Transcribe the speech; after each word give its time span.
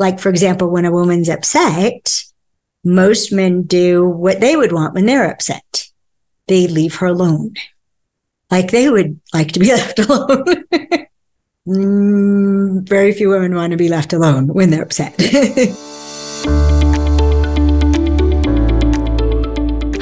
like, 0.00 0.18
for 0.18 0.30
example, 0.30 0.70
when 0.70 0.86
a 0.86 0.90
woman's 0.90 1.28
upset, 1.28 2.24
most 2.82 3.32
men 3.32 3.64
do 3.64 4.08
what 4.08 4.40
they 4.40 4.56
would 4.56 4.72
want 4.72 4.94
when 4.94 5.04
they're 5.04 5.30
upset. 5.30 5.88
They 6.48 6.66
leave 6.66 6.96
her 6.96 7.06
alone. 7.06 7.54
Like 8.50 8.70
they 8.70 8.88
would 8.88 9.20
like 9.34 9.52
to 9.52 9.60
be 9.60 9.66
left 9.74 9.98
alone. 9.98 10.64
mm, 11.68 12.88
very 12.88 13.12
few 13.12 13.28
women 13.28 13.54
want 13.54 13.72
to 13.72 13.76
be 13.76 13.90
left 13.90 14.14
alone 14.14 14.48
when 14.48 14.70
they're 14.70 14.82
upset. 14.82 15.14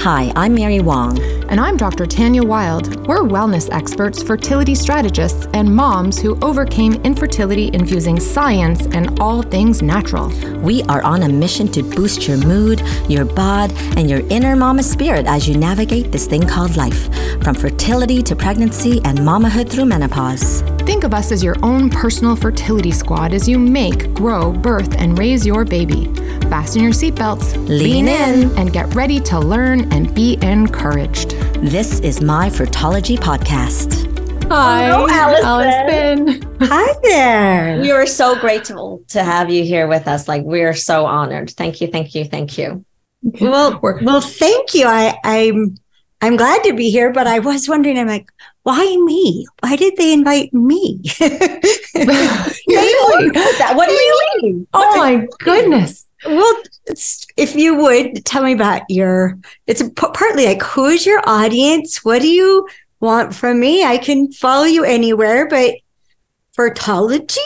Hi, 0.00 0.32
I'm 0.36 0.54
Mary 0.54 0.78
Wong. 0.78 1.18
And 1.50 1.58
I'm 1.58 1.78
Dr. 1.78 2.04
Tanya 2.04 2.42
Wild. 2.42 3.06
We're 3.06 3.22
wellness 3.22 3.70
experts, 3.72 4.22
fertility 4.22 4.74
strategists, 4.74 5.46
and 5.54 5.74
moms 5.74 6.20
who 6.20 6.38
overcame 6.42 7.02
infertility 7.04 7.70
infusing 7.72 8.20
science 8.20 8.84
and 8.88 9.18
all 9.18 9.40
things 9.40 9.80
natural. 9.80 10.28
We 10.58 10.82
are 10.84 11.02
on 11.02 11.22
a 11.22 11.28
mission 11.28 11.66
to 11.68 11.82
boost 11.82 12.28
your 12.28 12.36
mood, 12.36 12.82
your 13.08 13.24
bod, 13.24 13.72
and 13.96 14.10
your 14.10 14.20
inner 14.28 14.56
mama 14.56 14.82
spirit 14.82 15.24
as 15.24 15.48
you 15.48 15.56
navigate 15.56 16.12
this 16.12 16.26
thing 16.26 16.46
called 16.46 16.76
life, 16.76 17.08
from 17.42 17.54
fertility 17.54 18.22
to 18.24 18.36
pregnancy 18.36 19.00
and 19.04 19.18
mamahood 19.20 19.70
through 19.70 19.86
menopause. 19.86 20.60
Think 20.80 21.02
of 21.04 21.14
us 21.14 21.32
as 21.32 21.42
your 21.42 21.56
own 21.62 21.88
personal 21.88 22.36
fertility 22.36 22.90
squad 22.90 23.32
as 23.32 23.48
you 23.48 23.58
make, 23.58 24.12
grow, 24.12 24.52
birth, 24.52 24.94
and 24.98 25.18
raise 25.18 25.46
your 25.46 25.64
baby. 25.64 26.12
Fasten 26.48 26.82
your 26.82 26.92
seatbelts, 26.92 27.54
lean, 27.68 28.06
lean 28.06 28.08
in, 28.08 28.58
and 28.58 28.72
get 28.72 28.94
ready 28.94 29.20
to 29.20 29.38
learn 29.38 29.92
and 29.92 30.14
be 30.14 30.38
encouraged. 30.40 31.32
This 31.60 32.00
is 32.00 32.22
my 32.22 32.48
Fertology 32.48 33.18
podcast. 33.18 34.06
Hi, 34.48 34.86
Hello, 34.86 35.06
Alison. 35.10 36.26
Alison. 36.26 36.58
Hi 36.62 36.94
there. 37.02 37.80
We 37.82 37.90
are 37.90 38.06
so 38.06 38.34
grateful 38.40 39.04
to 39.08 39.22
have 39.22 39.50
you 39.50 39.62
here 39.62 39.86
with 39.88 40.08
us. 40.08 40.26
Like 40.26 40.42
we're 40.42 40.72
so 40.72 41.04
honored. 41.04 41.50
Thank 41.50 41.82
you, 41.82 41.88
thank 41.88 42.14
you, 42.14 42.24
thank 42.24 42.56
you. 42.56 42.82
Well, 43.22 43.78
well, 43.82 44.22
thank 44.22 44.72
you. 44.72 44.86
I, 44.86 45.18
I'm 45.24 45.76
I'm 46.22 46.36
glad 46.36 46.64
to 46.64 46.72
be 46.72 46.90
here, 46.90 47.12
but 47.12 47.26
I 47.26 47.40
was 47.40 47.68
wondering. 47.68 47.98
I'm 47.98 48.06
like, 48.06 48.30
why 48.62 48.84
me? 49.04 49.46
Why 49.60 49.76
did 49.76 49.98
they 49.98 50.14
invite 50.14 50.54
me? 50.54 51.02
really? 51.20 51.44
what 52.64 53.86
do 53.86 53.92
you 53.92 54.30
mean? 54.40 54.66
Oh 54.72 54.96
my 54.96 55.26
goodness. 55.40 56.07
Well, 56.28 56.62
if 57.36 57.56
you 57.56 57.74
would 57.76 58.24
tell 58.26 58.42
me 58.42 58.52
about 58.52 58.82
your, 58.90 59.38
it's 59.66 59.82
partly 59.96 60.44
like 60.44 60.62
who's 60.62 61.06
your 61.06 61.22
audience? 61.26 62.04
What 62.04 62.20
do 62.20 62.28
you 62.28 62.68
want 63.00 63.34
from 63.34 63.60
me? 63.60 63.82
I 63.82 63.96
can 63.96 64.30
follow 64.32 64.64
you 64.64 64.84
anywhere, 64.84 65.48
but 65.48 65.74
fertology? 66.56 67.38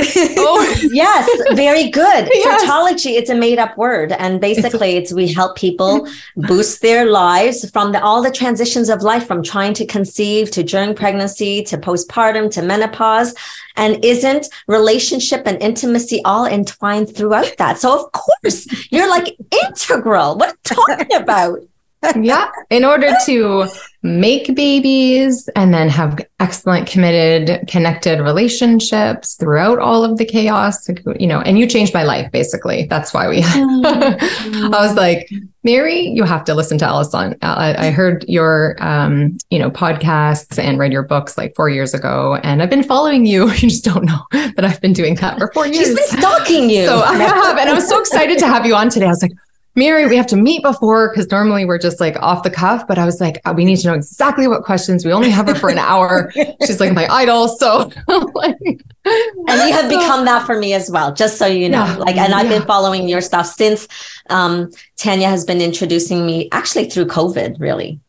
Oh 0.00 0.80
yes 0.92 1.28
very 1.54 1.90
good 1.90 2.28
yes. 2.32 2.64
fertology 2.64 3.16
it's 3.18 3.30
a 3.30 3.34
made 3.34 3.58
up 3.58 3.76
word 3.76 4.12
and 4.12 4.40
basically 4.40 4.96
it's 4.96 5.12
we 5.12 5.26
help 5.32 5.56
people 5.56 6.08
boost 6.36 6.82
their 6.82 7.06
lives 7.06 7.68
from 7.70 7.92
the, 7.92 8.02
all 8.02 8.22
the 8.22 8.30
transitions 8.30 8.88
of 8.88 9.02
life 9.02 9.26
from 9.26 9.42
trying 9.42 9.74
to 9.74 9.86
conceive 9.86 10.50
to 10.50 10.62
during 10.62 10.94
pregnancy 10.94 11.62
to 11.62 11.76
postpartum 11.76 12.50
to 12.50 12.62
menopause 12.62 13.34
and 13.76 14.04
isn't 14.04 14.48
relationship 14.66 15.42
and 15.46 15.60
intimacy 15.62 16.20
all 16.24 16.46
entwined 16.46 17.14
throughout 17.14 17.54
that 17.58 17.78
so 17.78 18.04
of 18.04 18.12
course 18.12 18.66
you're 18.90 19.08
like 19.08 19.36
integral 19.64 20.36
what 20.36 20.48
are 20.48 20.52
you 20.52 20.76
talking 20.76 21.16
about 21.16 21.58
yeah. 22.16 22.50
In 22.70 22.84
order 22.84 23.12
to 23.26 23.68
make 24.02 24.54
babies 24.56 25.48
and 25.54 25.72
then 25.72 25.88
have 25.88 26.18
excellent, 26.40 26.88
committed, 26.88 27.66
connected 27.68 28.20
relationships 28.20 29.36
throughout 29.36 29.78
all 29.78 30.04
of 30.04 30.18
the 30.18 30.24
chaos, 30.24 30.88
you 31.18 31.26
know, 31.26 31.40
and 31.40 31.58
you 31.58 31.66
changed 31.66 31.94
my 31.94 32.02
life 32.02 32.30
basically. 32.32 32.84
That's 32.86 33.14
why 33.14 33.28
we, 33.28 33.42
I 33.44 34.68
was 34.70 34.94
like, 34.94 35.30
Mary, 35.62 36.08
you 36.08 36.24
have 36.24 36.44
to 36.44 36.54
listen 36.54 36.78
to 36.78 36.84
Alison. 36.84 37.36
I, 37.42 37.86
I 37.86 37.90
heard 37.90 38.24
your, 38.26 38.76
um, 38.80 39.38
you 39.50 39.60
know, 39.60 39.70
podcasts 39.70 40.58
and 40.58 40.78
read 40.78 40.92
your 40.92 41.04
books 41.04 41.38
like 41.38 41.54
four 41.54 41.68
years 41.68 41.94
ago, 41.94 42.36
and 42.42 42.60
I've 42.60 42.70
been 42.70 42.82
following 42.82 43.26
you. 43.26 43.50
You 43.62 43.68
just 43.68 43.84
don't 43.84 44.04
know, 44.04 44.26
but 44.56 44.64
I've 44.64 44.80
been 44.80 44.92
doing 44.92 45.14
that 45.16 45.38
for 45.38 45.52
four 45.52 45.68
years. 45.68 45.86
She's 45.86 45.94
been 45.94 46.18
stalking 46.18 46.68
you. 46.68 46.84
So 46.84 46.98
I 46.98 47.14
have, 47.14 47.56
and 47.56 47.70
I 47.70 47.72
was 47.72 47.88
so 47.88 48.00
excited 48.00 48.40
to 48.40 48.46
have 48.48 48.66
you 48.66 48.74
on 48.74 48.88
today. 48.88 49.06
I 49.06 49.10
was 49.10 49.22
like, 49.22 49.30
Mary, 49.74 50.06
we 50.06 50.16
have 50.16 50.26
to 50.26 50.36
meet 50.36 50.62
before 50.62 51.08
because 51.10 51.30
normally 51.30 51.64
we're 51.64 51.78
just 51.78 51.98
like 51.98 52.16
off 52.20 52.42
the 52.42 52.50
cuff. 52.50 52.86
But 52.86 52.98
I 52.98 53.06
was 53.06 53.20
like, 53.20 53.40
uh, 53.44 53.54
we 53.56 53.64
need 53.64 53.76
to 53.76 53.86
know 53.86 53.94
exactly 53.94 54.46
what 54.46 54.64
questions. 54.64 55.04
We 55.04 55.12
only 55.12 55.30
have 55.30 55.46
her 55.46 55.54
for 55.54 55.70
an 55.70 55.78
hour. 55.78 56.30
She's 56.66 56.78
like 56.78 56.92
my 56.92 57.06
idol. 57.06 57.48
So, 57.48 57.90
like, 58.34 58.56
and 58.64 58.86
you 59.04 59.72
have 59.72 59.88
become 59.88 60.26
that 60.26 60.44
for 60.44 60.58
me 60.58 60.74
as 60.74 60.90
well, 60.90 61.14
just 61.14 61.38
so 61.38 61.46
you 61.46 61.70
know. 61.70 61.84
Yeah, 61.84 61.96
like, 61.96 62.16
and 62.16 62.34
I've 62.34 62.50
yeah. 62.50 62.58
been 62.58 62.66
following 62.66 63.08
your 63.08 63.22
stuff 63.22 63.46
since 63.46 63.88
um, 64.28 64.70
Tanya 64.96 65.28
has 65.28 65.44
been 65.44 65.62
introducing 65.62 66.26
me 66.26 66.48
actually 66.52 66.90
through 66.90 67.06
COVID, 67.06 67.58
really. 67.58 68.00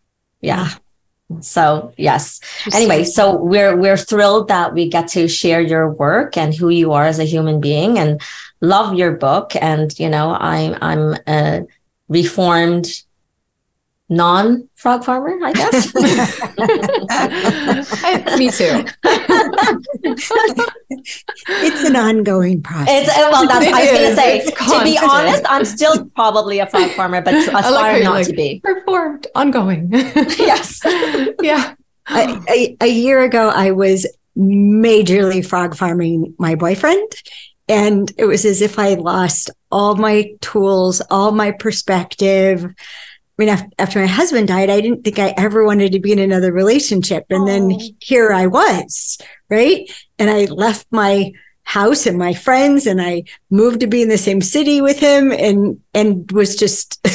Yeah. 0.42 0.70
So 1.42 1.94
yes. 1.98 2.40
Anyway, 2.74 3.06
so 3.06 3.36
we're 3.42 3.76
we're 3.76 3.98
thrilled 3.98 4.50
that 4.50 4.74
we 4.74 4.88
get 4.90 5.08
to 5.10 5.28
share 5.28 5.62
your 5.62 5.90
work 5.92 6.38
and 6.38 6.54
who 6.54 6.70
you 6.70 6.92
are 6.92 7.06
as 7.06 7.20
a 7.20 7.24
human 7.24 7.60
being 7.60 7.98
and 7.98 8.22
love 8.64 8.96
your 8.96 9.12
book. 9.12 9.52
And 9.62 9.98
you 10.00 10.10
know, 10.10 10.34
I'm 10.34 10.76
I'm 10.82 11.16
a 11.28 11.68
reformed 12.08 12.88
non 14.10 14.68
frog 14.76 15.04
farmer, 15.04 15.38
I 15.44 15.54
guess. 15.54 15.94
Me 18.38 18.50
too. 18.50 18.86
it's 21.48 21.84
an 21.84 21.96
ongoing 21.96 22.62
process. 22.62 23.08
It's 23.08 23.10
uh, 23.10 23.30
well, 23.32 23.48
that's 23.48 23.66
it 23.66 23.74
I 23.74 23.82
was 23.82 23.92
going 23.92 24.10
to 24.10 24.16
say. 24.16 24.46
To 24.46 24.84
be 24.84 24.98
honest, 24.98 25.44
I'm 25.48 25.66
still 25.66 26.06
probably 26.10 26.60
a 26.60 26.68
frog 26.68 26.92
farmer, 26.92 27.22
but 27.22 27.34
aspire 27.34 27.72
like 27.72 28.04
not 28.04 28.14
like, 28.14 28.28
to 28.28 28.34
be. 28.34 28.60
Performed, 28.64 29.28
ongoing. 29.36 29.90
yes. 29.92 30.82
yeah. 31.42 31.74
A, 32.10 32.38
a, 32.50 32.78
a 32.82 32.88
year 32.88 33.22
ago, 33.22 33.50
I 33.50 33.72
was 33.72 34.06
majorly 34.38 35.46
frog 35.46 35.76
farming 35.76 36.34
my 36.38 36.56
boyfriend. 36.56 37.14
And 37.68 38.12
it 38.18 38.26
was 38.26 38.46
as 38.46 38.62
if 38.62 38.78
I 38.78 38.96
lost 38.96 39.50
all 39.72 39.96
my 39.96 40.34
tools, 40.42 41.02
all 41.10 41.32
my 41.32 41.52
perspective. 41.52 42.66
I 42.66 42.72
mean, 43.38 43.50
after 43.80 44.00
my 44.00 44.06
husband 44.06 44.50
died, 44.50 44.70
I 44.70 44.82
didn't 44.82 45.04
think 45.04 45.18
I 45.18 45.34
ever 45.38 45.66
wanted 45.66 45.94
to 45.94 46.00
be 46.00 46.12
in 46.12 46.20
another 46.20 46.52
relationship. 46.52 47.26
And 47.30 47.44
oh. 47.44 47.46
then 47.48 47.80
here 48.00 48.32
I 48.32 48.48
was, 48.48 49.18
right? 49.50 49.90
And 50.20 50.30
I 50.30 50.46
left 50.46 50.88
my 50.92 51.32
house 51.64 52.06
and 52.06 52.18
my 52.18 52.34
friends 52.34 52.86
and 52.86 53.02
I 53.02 53.24
moved 53.50 53.80
to 53.80 53.88
be 53.88 54.02
in 54.02 54.10
the 54.10 54.18
same 54.18 54.42
city 54.42 54.82
with 54.82 55.00
him 55.00 55.32
and, 55.32 55.80
and 55.94 56.30
was 56.32 56.56
just 56.56 57.06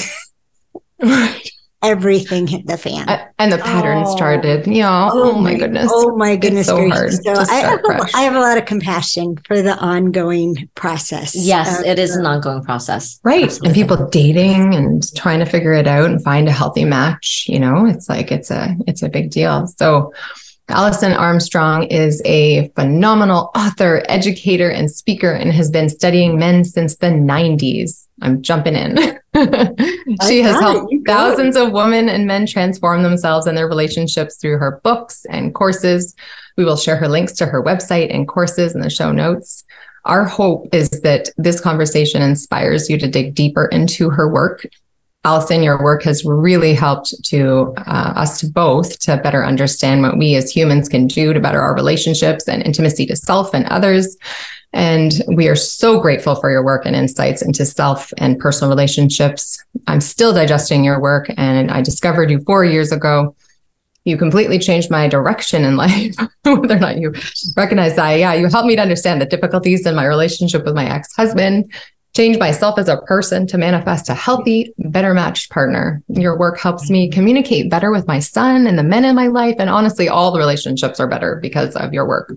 everything 1.82 2.46
hit 2.46 2.66
the 2.66 2.76
fan. 2.76 3.08
Uh, 3.08 3.24
and 3.38 3.52
the 3.52 3.58
pattern 3.58 4.02
oh. 4.04 4.16
started. 4.16 4.66
Yeah. 4.66 5.10
Oh, 5.12 5.32
oh, 5.32 5.40
my 5.40 5.54
goodness. 5.54 5.88
Oh 5.92 6.16
my 6.16 6.36
goodness. 6.36 6.68
It's 6.68 6.76
so 6.76 6.88
hard 6.88 7.12
so 7.12 7.32
I 7.32 7.60
have, 7.60 7.80
a, 7.84 8.08
I 8.14 8.22
have 8.22 8.34
a 8.34 8.40
lot 8.40 8.58
of 8.58 8.64
compassion 8.64 9.36
for 9.46 9.62
the 9.62 9.76
ongoing 9.76 10.68
process. 10.74 11.34
Yes, 11.36 11.82
it 11.82 11.98
is 11.98 12.16
an 12.16 12.26
ongoing 12.26 12.62
process. 12.64 13.20
Right. 13.22 13.44
Absolutely. 13.44 13.68
And 13.68 13.74
people 13.74 14.08
dating 14.08 14.74
and 14.74 15.14
trying 15.14 15.38
to 15.38 15.46
figure 15.46 15.72
it 15.72 15.86
out 15.86 16.06
and 16.06 16.22
find 16.22 16.48
a 16.48 16.52
healthy 16.52 16.84
match, 16.84 17.46
you 17.48 17.60
know, 17.60 17.86
it's 17.86 18.08
like 18.08 18.32
it's 18.32 18.50
a 18.50 18.76
it's 18.86 19.02
a 19.02 19.08
big 19.08 19.30
deal. 19.30 19.66
So 19.66 20.12
Alison 20.70 21.12
Armstrong 21.12 21.84
is 21.84 22.20
a 22.26 22.68
phenomenal 22.70 23.50
author, 23.54 24.02
educator, 24.08 24.68
and 24.68 24.90
speaker 24.90 25.30
and 25.32 25.50
has 25.52 25.70
been 25.70 25.88
studying 25.88 26.38
men 26.38 26.64
since 26.64 26.96
the 26.96 27.06
90s. 27.06 28.06
I'm 28.20 28.42
jumping 28.42 28.74
in. 28.74 29.18
she 30.28 30.42
has 30.42 30.60
helped 30.60 30.92
thousands 31.06 31.56
of 31.56 31.72
women 31.72 32.08
and 32.08 32.26
men 32.26 32.46
transform 32.46 33.02
themselves 33.02 33.46
and 33.46 33.56
their 33.56 33.68
relationships 33.68 34.36
through 34.36 34.58
her 34.58 34.80
books 34.84 35.24
and 35.30 35.54
courses. 35.54 36.14
We 36.56 36.64
will 36.64 36.76
share 36.76 36.96
her 36.96 37.08
links 37.08 37.32
to 37.34 37.46
her 37.46 37.62
website 37.62 38.14
and 38.14 38.28
courses 38.28 38.74
in 38.74 38.80
the 38.80 38.90
show 38.90 39.12
notes. 39.12 39.64
Our 40.04 40.24
hope 40.24 40.68
is 40.72 40.88
that 41.02 41.28
this 41.36 41.60
conversation 41.60 42.22
inspires 42.22 42.88
you 42.88 42.98
to 42.98 43.08
dig 43.08 43.34
deeper 43.34 43.66
into 43.66 44.10
her 44.10 44.32
work. 44.32 44.66
Alison, 45.24 45.62
your 45.62 45.82
work 45.82 46.02
has 46.04 46.24
really 46.24 46.74
helped 46.74 47.12
to 47.24 47.74
uh, 47.76 48.12
us 48.16 48.40
to 48.40 48.46
both 48.46 48.98
to 49.00 49.16
better 49.18 49.44
understand 49.44 50.00
what 50.00 50.16
we 50.16 50.36
as 50.36 50.50
humans 50.50 50.88
can 50.88 51.06
do 51.06 51.32
to 51.32 51.40
better 51.40 51.60
our 51.60 51.74
relationships 51.74 52.48
and 52.48 52.62
intimacy 52.62 53.04
to 53.06 53.16
self 53.16 53.52
and 53.52 53.66
others. 53.66 54.16
And 54.72 55.22
we 55.28 55.48
are 55.48 55.56
so 55.56 55.98
grateful 55.98 56.34
for 56.34 56.50
your 56.50 56.64
work 56.64 56.84
and 56.84 56.94
insights 56.94 57.42
into 57.42 57.64
self 57.64 58.12
and 58.18 58.38
personal 58.38 58.70
relationships. 58.70 59.62
I'm 59.86 60.00
still 60.00 60.32
digesting 60.32 60.84
your 60.84 61.00
work, 61.00 61.30
and 61.36 61.70
I 61.70 61.80
discovered 61.80 62.30
you 62.30 62.40
four 62.40 62.64
years 62.64 62.92
ago. 62.92 63.34
You 64.04 64.16
completely 64.16 64.58
changed 64.58 64.90
my 64.90 65.08
direction 65.08 65.64
in 65.64 65.76
life, 65.78 66.14
whether 66.44 66.76
or 66.76 66.80
not 66.80 66.98
you 66.98 67.14
recognize 67.56 67.96
that. 67.96 68.12
Yeah, 68.14 68.34
you 68.34 68.48
helped 68.48 68.68
me 68.68 68.76
to 68.76 68.82
understand 68.82 69.20
the 69.20 69.26
difficulties 69.26 69.86
in 69.86 69.94
my 69.94 70.04
relationship 70.04 70.64
with 70.64 70.74
my 70.74 70.88
ex 70.88 71.14
husband, 71.16 71.72
change 72.18 72.36
myself 72.38 72.78
as 72.78 72.88
a 72.88 72.96
person 73.02 73.46
to 73.46 73.56
manifest 73.56 74.08
a 74.08 74.14
healthy, 74.14 74.72
better 74.78 75.14
matched 75.14 75.50
partner. 75.50 76.02
Your 76.08 76.36
work 76.36 76.58
helps 76.58 76.90
me 76.90 77.08
communicate 77.08 77.70
better 77.70 77.92
with 77.92 78.08
my 78.08 78.18
son 78.18 78.66
and 78.66 78.78
the 78.78 78.82
men 78.82 79.04
in 79.04 79.14
my 79.14 79.28
life. 79.28 79.54
And 79.58 79.70
honestly, 79.70 80.08
all 80.08 80.32
the 80.32 80.40
relationships 80.40 80.98
are 80.98 81.06
better 81.06 81.38
because 81.40 81.76
of 81.76 81.92
your 81.92 82.08
work. 82.08 82.36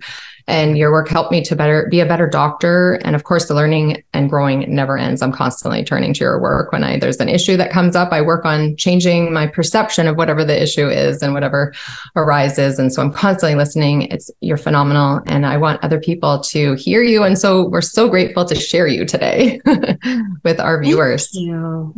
And 0.51 0.77
your 0.77 0.91
work 0.91 1.07
helped 1.07 1.31
me 1.31 1.41
to 1.41 1.55
better 1.55 1.87
be 1.89 2.01
a 2.01 2.05
better 2.05 2.27
doctor. 2.27 2.99
And 3.05 3.15
of 3.15 3.23
course, 3.23 3.47
the 3.47 3.55
learning 3.55 4.03
and 4.13 4.29
growing 4.29 4.65
never 4.75 4.97
ends. 4.97 5.21
I'm 5.21 5.31
constantly 5.31 5.81
turning 5.81 6.13
to 6.15 6.19
your 6.19 6.41
work 6.41 6.73
when 6.73 6.83
I 6.83 6.99
there's 6.99 7.21
an 7.21 7.29
issue 7.29 7.55
that 7.55 7.71
comes 7.71 7.95
up. 7.95 8.11
I 8.11 8.21
work 8.21 8.43
on 8.43 8.75
changing 8.75 9.31
my 9.31 9.47
perception 9.47 10.07
of 10.07 10.17
whatever 10.17 10.43
the 10.43 10.61
issue 10.61 10.89
is 10.89 11.23
and 11.23 11.33
whatever 11.33 11.73
arises. 12.17 12.79
And 12.79 12.93
so 12.93 13.01
I'm 13.01 13.13
constantly 13.13 13.55
listening. 13.55 14.03
It's 14.03 14.29
you're 14.41 14.57
phenomenal, 14.57 15.21
and 15.25 15.45
I 15.45 15.55
want 15.55 15.81
other 15.85 16.01
people 16.01 16.41
to 16.41 16.73
hear 16.73 17.01
you. 17.01 17.23
And 17.23 17.39
so 17.39 17.69
we're 17.69 17.79
so 17.79 18.09
grateful 18.09 18.43
to 18.43 18.55
share 18.55 18.87
you 18.87 19.05
today 19.05 19.61
with 20.43 20.59
our 20.59 20.83
viewers. 20.83 21.29
Thank 21.31 21.47
you. 21.47 21.93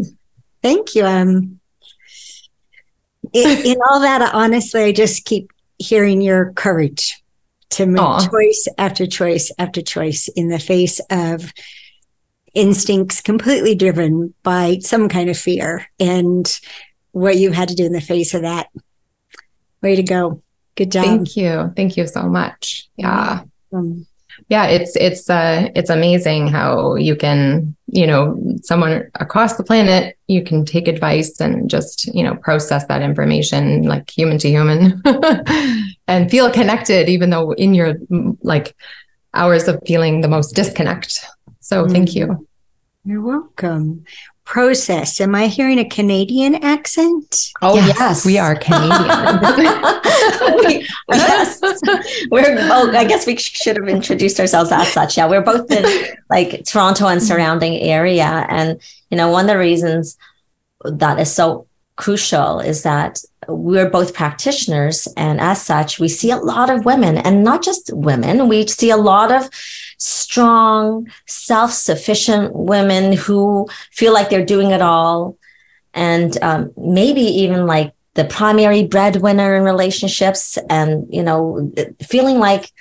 Thank 0.61 0.95
you. 0.95 1.05
Um, 1.05 1.59
in, 3.33 3.65
in 3.65 3.77
all 3.89 3.99
that, 4.01 4.21
honestly, 4.35 4.83
I 4.83 4.91
just 4.91 5.25
keep 5.25 5.51
hearing 5.79 6.21
your 6.21 6.53
courage 6.53 7.22
to 7.73 7.85
make 7.85 8.01
Aww. 8.01 8.29
choice 8.29 8.67
after 8.77 9.05
choice 9.05 9.51
after 9.57 9.81
choice 9.81 10.27
in 10.29 10.47
the 10.47 10.59
face 10.59 10.99
of 11.09 11.53
instincts 12.53 13.21
completely 13.21 13.75
driven 13.75 14.33
by 14.43 14.77
some 14.79 15.09
kind 15.09 15.29
of 15.29 15.37
fear 15.37 15.87
and 15.99 16.59
what 17.11 17.37
you 17.37 17.51
had 17.51 17.69
to 17.69 17.75
do 17.75 17.85
in 17.85 17.93
the 17.93 18.01
face 18.01 18.33
of 18.33 18.43
that. 18.43 18.67
Way 19.81 19.95
to 19.95 20.03
go. 20.03 20.41
Good 20.75 20.91
job. 20.91 21.05
Thank 21.05 21.35
you. 21.35 21.73
Thank 21.75 21.97
you 21.97 22.07
so 22.07 22.23
much. 22.23 22.89
Yeah. 22.95 23.41
Um, 23.73 24.07
yeah, 24.49 24.65
it's 24.65 24.95
it's 24.95 25.29
uh 25.29 25.69
it's 25.75 25.89
amazing 25.89 26.47
how 26.47 26.95
you 26.95 27.15
can, 27.15 27.75
you 27.87 28.05
know, 28.05 28.41
someone 28.61 29.09
across 29.15 29.55
the 29.55 29.63
planet, 29.63 30.17
you 30.27 30.43
can 30.43 30.65
take 30.65 30.87
advice 30.87 31.39
and 31.39 31.69
just, 31.69 32.07
you 32.13 32.23
know, 32.23 32.35
process 32.35 32.85
that 32.85 33.01
information 33.01 33.83
like 33.83 34.09
human 34.09 34.37
to 34.39 34.49
human 34.49 35.01
and 36.07 36.29
feel 36.29 36.51
connected 36.51 37.09
even 37.09 37.29
though 37.29 37.51
in 37.51 37.73
your 37.73 37.95
like 38.41 38.75
hours 39.33 39.67
of 39.67 39.79
feeling 39.85 40.21
the 40.21 40.27
most 40.27 40.55
disconnect. 40.55 41.25
So 41.59 41.83
mm-hmm. 41.83 41.93
thank 41.93 42.15
you. 42.15 42.47
You're 43.05 43.21
welcome 43.21 44.05
process. 44.45 45.21
Am 45.21 45.35
I 45.35 45.47
hearing 45.47 45.79
a 45.79 45.87
Canadian 45.87 46.55
accent? 46.55 47.51
Oh 47.61 47.75
yes, 47.75 47.97
yes. 47.97 48.25
we 48.25 48.37
are 48.37 48.55
Canadian. 48.55 48.89
we, 50.65 50.87
yes, 51.11 51.59
we're. 52.29 52.57
Oh, 52.59 52.91
I 52.95 53.05
guess 53.05 53.25
we 53.25 53.37
should 53.37 53.77
have 53.77 53.87
introduced 53.87 54.39
ourselves 54.39 54.71
as 54.71 54.91
such. 54.91 55.17
Yeah, 55.17 55.27
we're 55.27 55.41
both 55.41 55.71
in 55.71 55.85
like 56.29 56.65
Toronto 56.65 57.07
and 57.07 57.21
surrounding 57.21 57.75
area, 57.81 58.45
and 58.49 58.81
you 59.09 59.17
know, 59.17 59.29
one 59.29 59.45
of 59.45 59.49
the 59.49 59.57
reasons 59.57 60.17
that 60.83 61.19
is 61.19 61.33
so 61.33 61.67
crucial 61.95 62.59
is 62.59 62.83
that 62.83 63.19
we're 63.47 63.89
both 63.89 64.13
practitioners 64.13 65.07
and 65.15 65.39
as 65.39 65.61
such 65.61 65.99
we 65.99 66.07
see 66.07 66.31
a 66.31 66.37
lot 66.37 66.69
of 66.69 66.85
women 66.85 67.17
and 67.17 67.43
not 67.43 67.61
just 67.61 67.91
women 67.93 68.47
we 68.47 68.65
see 68.65 68.89
a 68.89 68.97
lot 68.97 69.31
of 69.31 69.47
strong, 69.97 71.09
self 71.27 71.71
sufficient 71.71 72.55
women 72.55 73.13
who 73.13 73.67
feel 73.91 74.13
like 74.13 74.29
they're 74.29 74.45
doing 74.45 74.71
it 74.71 74.81
all. 74.81 75.37
And 75.93 76.35
um, 76.41 76.71
maybe 76.75 77.21
even 77.21 77.67
like 77.67 77.93
the 78.15 78.25
primary 78.25 78.83
breadwinner 78.83 79.55
in 79.55 79.63
relationships 79.63 80.57
and, 80.69 81.07
you 81.13 81.23
know, 81.23 81.71
feeling 82.01 82.39
like 82.39 82.71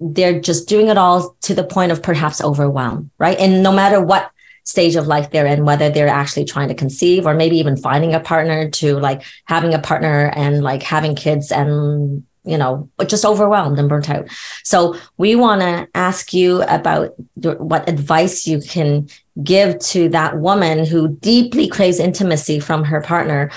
they're 0.00 0.40
just 0.40 0.68
doing 0.68 0.88
it 0.88 0.98
all 0.98 1.36
to 1.42 1.54
the 1.54 1.64
point 1.64 1.92
of 1.92 2.02
perhaps 2.02 2.42
overwhelm, 2.42 3.10
right? 3.18 3.38
And 3.38 3.62
no 3.62 3.72
matter 3.72 4.00
what 4.00 4.30
stage 4.64 4.96
of 4.96 5.06
life 5.06 5.30
they're 5.30 5.46
in, 5.46 5.64
whether 5.64 5.88
they're 5.88 6.08
actually 6.08 6.44
trying 6.44 6.68
to 6.68 6.74
conceive 6.74 7.26
or 7.26 7.34
maybe 7.34 7.56
even 7.58 7.76
finding 7.76 8.14
a 8.14 8.20
partner 8.20 8.68
to 8.68 8.98
like 8.98 9.22
having 9.44 9.72
a 9.72 9.78
partner 9.78 10.32
and 10.34 10.62
like 10.62 10.82
having 10.82 11.14
kids 11.14 11.52
and 11.52 12.24
you 12.46 12.56
know, 12.56 12.88
just 13.06 13.24
overwhelmed 13.24 13.78
and 13.78 13.88
burnt 13.88 14.08
out. 14.08 14.26
So 14.62 14.96
we 15.18 15.34
want 15.34 15.60
to 15.62 15.88
ask 15.94 16.32
you 16.32 16.62
about 16.62 17.14
what 17.34 17.88
advice 17.88 18.46
you 18.46 18.60
can 18.60 19.08
give 19.42 19.78
to 19.80 20.08
that 20.10 20.38
woman 20.38 20.86
who 20.86 21.08
deeply 21.08 21.68
craves 21.68 21.98
intimacy 21.98 22.60
from 22.60 22.84
her 22.84 23.00
partner. 23.00 23.50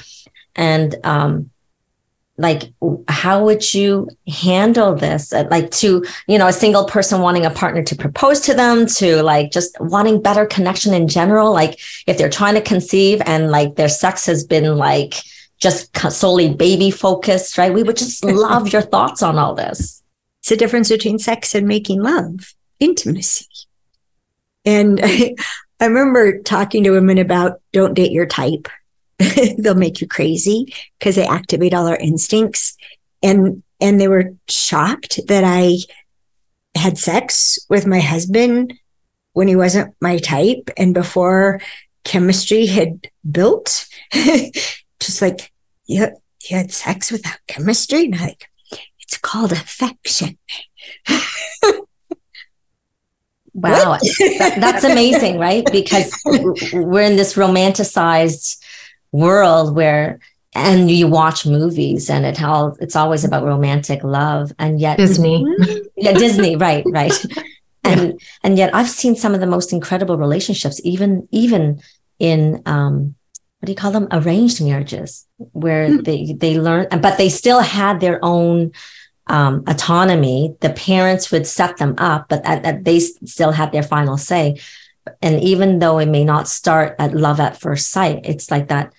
And, 0.56 0.96
um, 1.04 1.52
like 2.40 2.74
how 3.10 3.44
would 3.44 3.74
you 3.74 4.08
handle 4.28 4.96
this 4.96 5.34
uh, 5.34 5.46
like 5.52 5.70
to 5.72 6.06
you 6.28 6.38
know 6.38 6.48
a 6.48 6.54
single 6.54 6.86
person 6.86 7.20
wanting 7.20 7.46
a 7.46 7.52
partner 7.52 7.84
to 7.84 7.96
propose 7.96 8.40
to 8.40 8.54
them 8.54 8.86
to 8.86 9.22
like 9.22 9.52
just 9.52 9.76
wanting 9.82 10.22
better 10.22 10.46
connection 10.46 10.94
in 10.94 11.08
general 11.08 11.52
like 11.52 11.78
if 12.08 12.18
they're 12.18 12.30
trying 12.30 12.56
to 12.56 12.62
conceive 12.62 13.22
and 13.26 13.52
like 13.52 13.76
their 13.76 13.90
sex 13.90 14.26
has 14.26 14.46
been 14.46 14.78
like 14.78 15.16
just 15.60 15.96
solely 16.12 16.54
baby 16.54 16.92
focused, 16.92 17.58
right? 17.58 17.74
We 17.74 17.84
would 17.84 17.98
just 17.98 18.24
love 18.26 18.72
your 18.72 18.82
thoughts 18.82 19.22
on 19.22 19.38
all 19.38 19.56
this. 19.56 20.02
It's 20.40 20.50
the 20.50 20.58
difference 20.58 20.90
between 20.90 21.20
sex 21.20 21.54
and 21.54 21.68
making 21.68 22.02
love, 22.02 22.54
intimacy. 22.80 23.48
And 24.66 25.00
I, 25.04 25.36
I 25.80 25.86
remember 25.86 26.42
talking 26.42 26.84
to 26.84 26.92
women 26.92 27.18
about 27.18 27.62
don't 27.72 27.94
date 27.94 28.12
your 28.12 28.26
type. 28.26 28.68
They'll 29.58 29.76
make 29.76 30.02
you 30.02 30.08
crazy 30.08 30.74
because 30.98 31.16
they 31.16 31.26
activate 31.26 31.74
all 31.74 31.88
our 31.88 31.98
instincts. 31.98 32.78
And 33.22 33.64
and 33.82 34.00
they 34.00 34.08
were 34.08 34.36
shocked 34.50 35.20
that 35.28 35.44
I 35.46 35.78
had 36.76 36.98
sex 36.98 37.60
with 37.70 37.88
my 37.88 38.00
husband 38.00 38.74
when 39.34 39.48
he 39.48 39.56
wasn't 39.56 39.96
my 40.02 40.18
type 40.18 40.70
and 40.78 40.94
before 40.94 41.62
chemistry 42.04 42.66
had 42.66 43.08
built 43.30 43.88
just 45.00 45.22
like 45.22 45.52
you, 45.86 46.08
you 46.50 46.58
had 46.58 46.72
sex 46.72 47.12
without 47.12 47.38
chemistry? 47.48 48.06
And 48.06 48.20
like, 48.20 48.50
it's 49.02 49.18
called 49.18 49.52
affection. 49.52 50.38
wow. 53.54 53.98
that, 53.98 54.58
that's 54.60 54.84
amazing, 54.84 55.40
right? 55.40 55.68
Because 55.72 56.14
we're 56.26 57.02
in 57.02 57.16
this 57.16 57.34
romanticized 57.36 58.58
world 59.12 59.76
where 59.76 60.20
and 60.56 60.90
you 60.90 61.08
watch 61.08 61.46
movies 61.46 62.10
and 62.10 62.26
it 62.26 62.42
all 62.42 62.76
it's 62.80 62.96
always 62.96 63.24
about 63.24 63.46
romantic 63.46 64.04
love 64.04 64.52
and 64.60 64.80
yet 64.80 64.98
Disney. 64.98 65.46
yeah, 65.98 66.14
Disney, 66.14 66.56
right, 66.56 66.84
right. 66.88 67.14
And 67.84 68.02
yeah. 68.02 68.12
and 68.44 68.58
yet 68.58 68.74
I've 68.74 68.90
seen 68.90 69.16
some 69.16 69.34
of 69.34 69.40
the 69.40 69.48
most 69.48 69.72
incredible 69.72 70.18
relationships, 70.18 70.82
even 70.84 71.28
even 71.32 71.82
in 72.18 72.62
um 72.66 73.16
what 73.60 73.66
do 73.66 73.72
you 73.74 73.76
call 73.76 73.92
them? 73.92 74.08
Arranged 74.12 74.64
marriages 74.64 75.28
where 75.38 75.90
mm. 75.90 76.04
they 76.04 76.34
they 76.34 76.60
learn 76.60 76.88
but 77.02 77.18
they 77.18 77.28
still 77.28 77.60
had 77.60 78.00
their 78.00 78.20
own 78.24 78.72
um, 79.28 79.64
autonomy. 79.68 80.56
The 80.62 80.70
parents 80.72 81.30
would 81.32 81.46
set 81.46 81.78
them 81.78 81.96
up 81.98 82.30
but 82.30 82.46
at, 82.46 82.64
at, 82.64 82.84
they 82.86 83.00
still 83.00 83.52
had 83.52 83.72
their 83.72 83.84
final 83.84 84.18
say. 84.18 84.62
And 85.22 85.42
even 85.42 85.80
though 85.80 86.00
it 86.00 86.06
may 86.06 86.24
not 86.24 86.48
start 86.48 86.96
at 87.00 87.14
love 87.14 87.40
at 87.40 87.60
first 87.60 87.90
sight 87.90 88.22
it's 88.24 88.50
like 88.50 88.70
that 88.70 88.94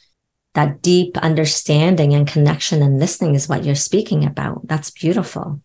that 0.54 0.82
deep 0.82 1.16
understanding 1.18 2.12
and 2.12 2.26
connection 2.26 2.82
and 2.82 2.98
listening 2.98 3.36
is 3.36 3.48
what 3.48 3.64
you're 3.64 3.74
speaking 3.74 4.24
about. 4.26 4.66
That's 4.66 4.90
beautiful. 4.90 5.62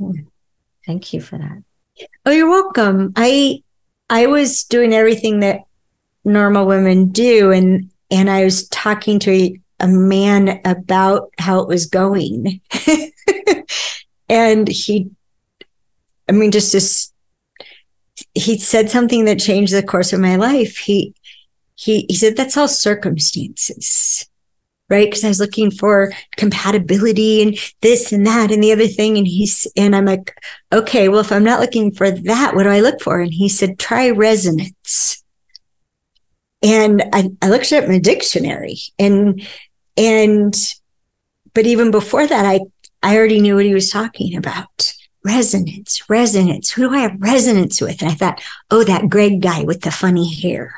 Mm. 0.00 0.26
thank 0.86 1.12
you 1.12 1.20
for 1.20 1.36
that. 1.38 1.64
Oh 2.24 2.30
you're 2.30 2.48
welcome. 2.50 3.12
I 3.16 3.64
i 4.08 4.26
was 4.26 4.62
doing 4.62 4.94
everything 4.94 5.40
that 5.40 5.62
normal 6.24 6.64
women 6.64 7.08
do 7.08 7.50
and 7.50 7.90
and 8.10 8.30
I 8.30 8.44
was 8.44 8.68
talking 8.68 9.18
to 9.20 9.30
a, 9.30 9.60
a 9.80 9.88
man 9.88 10.60
about 10.64 11.32
how 11.38 11.60
it 11.60 11.68
was 11.68 11.86
going. 11.86 12.60
and 14.28 14.68
he, 14.68 15.10
I 16.28 16.32
mean, 16.32 16.50
just, 16.50 16.72
just, 16.72 17.12
he 18.34 18.58
said 18.58 18.90
something 18.90 19.24
that 19.24 19.40
changed 19.40 19.74
the 19.74 19.82
course 19.82 20.12
of 20.12 20.20
my 20.20 20.36
life. 20.36 20.78
He, 20.78 21.14
he, 21.74 22.06
he 22.08 22.14
said, 22.14 22.36
that's 22.36 22.56
all 22.56 22.68
circumstances, 22.68 24.26
right? 24.88 25.10
Cause 25.10 25.24
I 25.24 25.28
was 25.28 25.40
looking 25.40 25.70
for 25.70 26.12
compatibility 26.36 27.42
and 27.42 27.58
this 27.82 28.12
and 28.12 28.26
that 28.26 28.50
and 28.50 28.62
the 28.62 28.72
other 28.72 28.86
thing. 28.86 29.18
And 29.18 29.26
he's, 29.26 29.66
and 29.76 29.94
I'm 29.94 30.06
like, 30.06 30.34
okay, 30.72 31.08
well, 31.08 31.20
if 31.20 31.32
I'm 31.32 31.44
not 31.44 31.60
looking 31.60 31.92
for 31.92 32.10
that, 32.10 32.54
what 32.54 32.62
do 32.62 32.70
I 32.70 32.80
look 32.80 33.00
for? 33.02 33.20
And 33.20 33.34
he 33.34 33.48
said, 33.48 33.78
try 33.78 34.10
resonance. 34.10 35.22
And 36.66 37.04
I, 37.12 37.30
I 37.40 37.48
looked 37.48 37.72
up 37.72 37.86
my 37.86 37.98
dictionary 37.98 38.78
and, 38.98 39.40
and, 39.96 40.54
but 41.54 41.64
even 41.64 41.92
before 41.92 42.26
that, 42.26 42.44
I, 42.44 42.60
I 43.04 43.16
already 43.16 43.40
knew 43.40 43.54
what 43.54 43.64
he 43.64 43.72
was 43.72 43.88
talking 43.88 44.36
about. 44.36 44.92
Resonance, 45.24 46.02
resonance. 46.08 46.72
Who 46.72 46.88
do 46.88 46.94
I 46.94 46.98
have 46.98 47.20
resonance 47.20 47.80
with? 47.80 48.02
And 48.02 48.10
I 48.10 48.14
thought, 48.14 48.42
oh, 48.70 48.82
that 48.82 49.08
Greg 49.08 49.40
guy 49.40 49.62
with 49.62 49.82
the 49.82 49.92
funny 49.92 50.34
hair. 50.34 50.74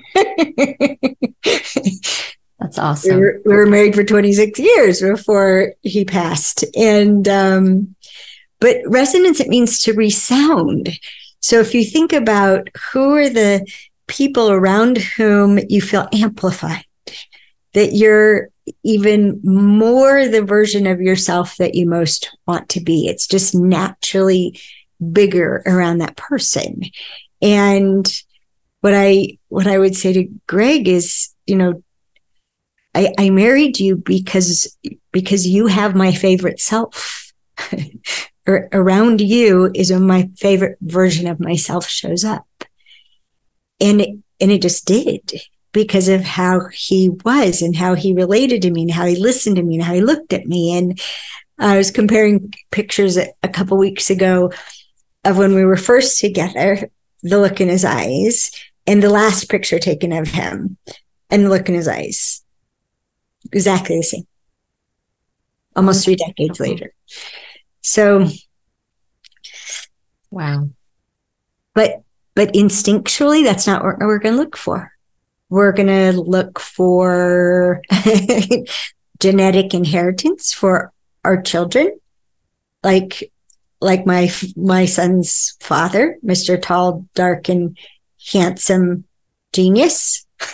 That's 2.61 2.78
awesome. 2.78 3.16
We 3.16 3.21
were, 3.21 3.40
we 3.44 3.54
were, 3.54 3.66
married 3.66 3.97
for 3.97 4.04
26 4.04 4.61
years 4.61 5.00
before 5.00 5.75
he 5.82 6.04
passed. 6.04 6.64
And, 6.76 7.26
um, 7.26 7.97
but 8.61 8.76
resonance, 8.87 9.40
it 9.40 9.49
means 9.49 9.82
to 9.82 9.94
resound. 9.94 10.90
So 11.40 11.59
if 11.59 11.75
you 11.75 11.85
think 11.85 12.12
about 12.12 12.68
who 12.92 13.16
are 13.16 13.28
the 13.28 13.66
people 14.12 14.50
around 14.50 14.99
whom 14.99 15.59
you 15.71 15.81
feel 15.81 16.07
amplified, 16.12 16.85
that 17.73 17.95
you're 17.95 18.50
even 18.85 19.40
more 19.42 20.28
the 20.28 20.45
version 20.45 20.87
of 20.87 21.00
yourself 21.00 21.57
that 21.57 21.75
you 21.75 21.88
most 21.88 22.37
want 22.47 22.69
to 22.69 22.81
be. 22.81 23.09
It's 23.09 23.26
just 23.26 23.54
naturally 23.54 24.61
bigger 25.12 25.62
around 25.64 25.99
that 25.99 26.16
person. 26.16 26.83
And 27.40 28.07
what 28.83 28.92
I 28.95 29.38
what 29.49 29.66
I 29.66 29.78
would 29.78 29.97
say 29.97 30.12
to 30.12 30.28
Greg 30.47 30.88
is, 30.88 31.31
you 31.47 31.57
know, 31.57 31.83
I, 32.95 33.14
I 33.19 33.31
married 33.31 33.81
you 33.81 33.97
because 33.97 34.76
because 35.11 35.47
you 35.47 35.69
have 35.69 35.97
my 35.97 36.12
favorite 36.12 36.61
self. 36.61 37.33
around 38.47 39.21
you 39.21 39.71
is 39.73 39.92
when 39.92 40.04
my 40.04 40.28
favorite 40.37 40.76
version 40.83 41.28
of 41.28 41.38
myself 41.38 41.87
shows 41.87 42.25
up. 42.25 42.45
And 43.82 44.00
it, 44.00 44.16
and 44.40 44.50
it 44.50 44.62
just 44.62 44.86
did 44.86 45.32
because 45.72 46.08
of 46.08 46.22
how 46.22 46.68
he 46.72 47.10
was 47.24 47.60
and 47.60 47.76
how 47.76 47.94
he 47.94 48.14
related 48.14 48.62
to 48.62 48.70
me 48.70 48.82
and 48.82 48.90
how 48.90 49.06
he 49.06 49.16
listened 49.16 49.56
to 49.56 49.62
me 49.62 49.74
and 49.74 49.84
how 49.84 49.94
he 49.94 50.00
looked 50.00 50.32
at 50.32 50.46
me. 50.46 50.76
And 50.76 51.00
I 51.58 51.76
was 51.76 51.90
comparing 51.90 52.54
pictures 52.70 53.16
a 53.16 53.48
couple 53.48 53.76
weeks 53.76 54.08
ago 54.08 54.52
of 55.24 55.38
when 55.38 55.54
we 55.54 55.64
were 55.64 55.76
first 55.76 56.20
together, 56.20 56.90
the 57.22 57.38
look 57.38 57.60
in 57.60 57.68
his 57.68 57.84
eyes, 57.84 58.50
and 58.86 59.02
the 59.02 59.10
last 59.10 59.48
picture 59.48 59.78
taken 59.78 60.12
of 60.12 60.28
him 60.28 60.76
and 61.30 61.44
the 61.44 61.48
look 61.48 61.68
in 61.68 61.74
his 61.74 61.88
eyes. 61.88 62.42
Exactly 63.52 63.96
the 63.96 64.02
same. 64.02 64.26
Almost 65.74 66.04
three 66.04 66.16
decades 66.16 66.60
later. 66.60 66.92
So 67.80 68.28
Wow. 70.32 70.70
But 71.74 72.02
but 72.34 72.52
instinctually, 72.54 73.44
that's 73.44 73.66
not 73.66 73.84
what 73.84 73.98
we're 73.98 74.18
going 74.18 74.34
to 74.34 74.40
look 74.40 74.56
for. 74.56 74.92
We're 75.48 75.72
going 75.72 75.88
to 75.88 76.12
look 76.18 76.58
for 76.58 77.82
genetic 79.20 79.74
inheritance 79.74 80.52
for 80.52 80.92
our 81.24 81.40
children, 81.42 81.98
like 82.82 83.30
like 83.80 84.06
my 84.06 84.30
my 84.56 84.86
son's 84.86 85.56
father, 85.60 86.18
Mr. 86.24 86.60
Tall, 86.60 87.06
dark, 87.14 87.48
and 87.48 87.76
handsome 88.32 89.04
genius, 89.52 90.26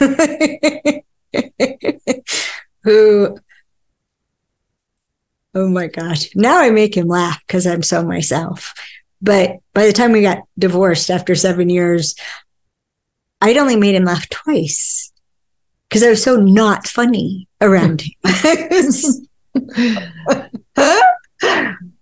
who 2.83 3.39
oh 5.55 5.69
my 5.69 5.87
God. 5.87 6.19
now 6.35 6.59
I 6.59 6.71
make 6.71 6.97
him 6.97 7.07
laugh 7.07 7.41
because 7.47 7.67
I'm 7.67 7.83
so 7.83 8.03
myself. 8.03 8.75
But 9.21 9.59
by 9.75 9.87
the 9.87 9.93
time 9.93 10.13
we 10.13 10.23
got 10.23 10.43
divorced 10.59 11.11
after 11.11 11.35
seven 11.35 11.69
years, 11.69 12.15
I'd 13.41 13.57
only 13.57 13.77
made 13.77 13.95
him 13.95 14.05
laugh 14.05 14.29
twice 14.29 15.13
because 15.89 16.03
I 16.03 16.11
was 16.11 16.23
so 16.23 16.37
not 16.37 16.87
funny 16.87 17.49
around 17.61 18.03
him. 18.03 18.13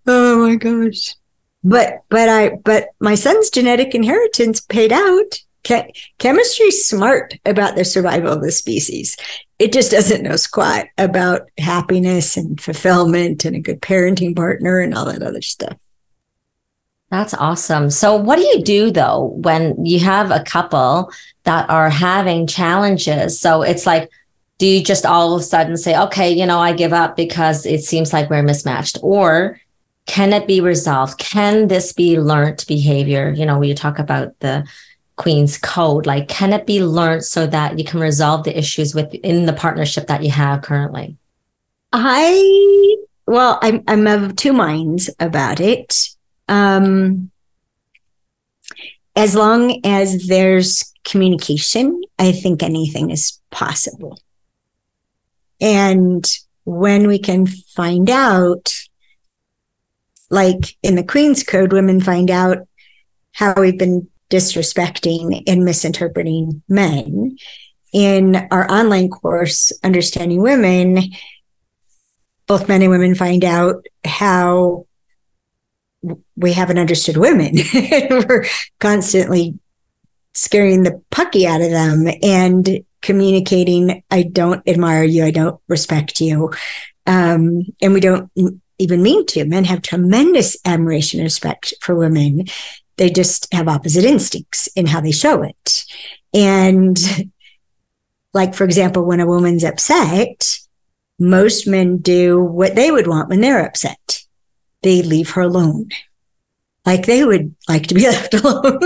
oh 0.07 0.47
my 0.47 0.57
gosh. 0.57 1.15
But 1.63 2.03
but 2.09 2.29
I 2.29 2.51
but 2.65 2.89
my 3.01 3.15
son's 3.15 3.51
genetic 3.51 3.95
inheritance 3.95 4.61
paid 4.61 4.93
out. 4.93 5.41
Che- 5.65 5.93
chemistry's 6.19 6.87
smart 6.87 7.35
about 7.45 7.75
the 7.75 7.85
survival 7.85 8.33
of 8.33 8.43
the 8.43 8.53
species. 8.53 9.17
It 9.59 9.73
just 9.73 9.91
doesn't 9.91 10.23
know 10.23 10.37
squat 10.37 10.87
about 10.97 11.49
happiness 11.59 12.37
and 12.37 12.61
fulfillment 12.61 13.45
and 13.45 13.57
a 13.57 13.61
good 13.61 13.81
parenting 13.81 14.37
partner 14.37 14.79
and 14.79 14.95
all 14.95 15.07
that 15.07 15.23
other 15.23 15.43
stuff. 15.43 15.77
That's 17.11 17.35
awesome. 17.35 17.91
So, 17.91 18.17
what 18.17 18.37
do 18.37 18.43
you 18.43 18.63
do 18.63 18.91
though 18.91 19.33
when 19.37 19.85
you 19.85 20.01
have 20.01 20.31
a 20.31 20.43
couple 20.43 21.13
that 21.45 21.71
are 21.71 21.89
having 21.89 22.47
challenges? 22.47 23.39
So, 23.41 23.63
it's 23.63 23.87
like, 23.87 24.11
do 24.59 24.67
you 24.67 24.83
just 24.83 25.07
all 25.07 25.35
of 25.35 25.41
a 25.41 25.45
sudden 25.45 25.77
say, 25.77 25.97
okay, 25.99 26.33
you 26.33 26.47
know, 26.47 26.59
I 26.59 26.73
give 26.73 26.93
up 26.93 27.17
because 27.17 27.65
it 27.65 27.83
seems 27.83 28.13
like 28.13 28.29
we're 28.29 28.43
mismatched? 28.43 28.99
Or 29.03 29.61
can 30.07 30.33
it 30.33 30.47
be 30.47 30.61
resolved? 30.61 31.19
Can 31.19 31.69
this 31.69 31.93
be 31.93 32.19
learned 32.19 32.65
behavior? 32.67 33.33
You 33.37 33.47
know, 33.47 33.59
when 33.59 33.69
you 33.69 33.75
talk 33.75 33.99
about 33.99 34.39
the 34.41 34.67
Queen's 35.17 35.59
Code, 35.59 36.07
like, 36.07 36.29
can 36.29 36.53
it 36.53 36.67
be 36.67 36.83
learned 36.83 37.25
so 37.25 37.47
that 37.47 37.79
you 37.79 37.85
can 37.85 38.01
resolve 38.01 38.45
the 38.45 38.57
issues 38.57 38.95
within 38.95 39.47
the 39.47 39.53
partnership 39.53 40.07
that 40.09 40.23
you 40.23 40.31
have 40.31 40.63
currently? 40.63 41.17
I, 41.93 42.97
well, 43.27 43.59
I'm, 43.63 43.85
I'm 43.87 44.07
of 44.07 44.37
two 44.37 44.53
minds 44.53 45.11
about 45.21 45.61
it 45.61 46.16
um, 46.49 47.31
as 49.15 49.35
long 49.35 49.81
as 49.85 50.27
there's 50.27 50.93
communication, 51.05 52.03
I 52.19 52.33
think 52.33 52.63
anything 52.63 53.11
is 53.11 53.41
possible. 53.51 54.21
And 55.61 56.27
when 56.65 57.07
we 57.07 57.19
can 57.19 57.47
find 57.47 58.11
out, 58.11 58.75
like 60.31 60.77
in 60.83 60.97
the 60.97 61.05
Queen's 61.05 61.43
Code, 61.43 61.73
women 61.73 62.01
find 62.01 62.31
out 62.31 62.59
how 63.33 63.55
we've 63.55 63.79
been 63.79 64.09
disrespecting 64.31 65.43
and 65.47 65.65
misinterpreting 65.65 66.63
men. 66.69 67.37
In 67.93 68.49
our 68.51 68.71
online 68.71 69.09
course, 69.09 69.73
Understanding 69.85 70.43
Women, 70.43 70.99
both 72.47 72.69
men 72.69 72.83
and 72.83 72.91
women 72.91 73.15
find 73.15 73.45
out 73.45 73.87
how 74.05 74.86
we 76.37 76.53
haven't 76.53 76.79
understood 76.79 77.17
women. 77.17 77.57
We're 78.11 78.47
constantly 78.81 79.59
scaring 80.35 80.83
the 80.83 81.03
pucky 81.11 81.47
out 81.47 81.63
of 81.63 81.71
them 81.71 82.07
and 82.23 82.85
communicating, 83.03 84.03
I 84.11 84.25
don't 84.25 84.67
admire 84.69 85.05
you, 85.05 85.25
I 85.25 85.31
don't 85.31 85.61
respect 85.69 86.21
you. 86.21 86.53
Um, 87.07 87.63
and 87.81 87.95
we 87.95 88.01
don't 88.01 88.31
even 88.79 89.03
mean 89.03 89.27
to. 89.27 89.45
Men 89.45 89.65
have 89.65 89.83
tremendous 89.83 90.57
admiration 90.65 91.21
and 91.21 91.27
respect 91.27 91.73
for 91.81 91.95
women. 91.95 92.47
They 92.97 93.11
just 93.11 93.53
have 93.53 93.69
opposite 93.69 94.05
instincts 94.05 94.69
in 94.75 94.87
how 94.87 95.01
they 95.01 95.13
show 95.13 95.43
it. 95.43 95.85
And 96.35 96.99
like, 98.35 98.55
for 98.55 98.65
example, 98.65 99.05
when 99.05 99.21
a 99.21 99.27
woman's 99.27 99.65
upset, 99.65 100.59
most 101.19 101.67
men 101.67 101.99
do 101.99 102.43
what 102.43 102.75
they 102.75 102.91
would 102.91 103.07
want 103.07 103.29
when 103.29 103.41
they're 103.41 103.65
upset 103.65 104.26
they 104.87 105.03
leave 105.03 105.31
her 105.31 105.41
alone. 105.41 105.89
Like 106.85 107.07
they 107.07 107.25
would 107.25 107.57
like 107.69 107.89
to 107.89 107.95
be 107.95 108.03
left 108.09 108.35
alone. 108.35 108.79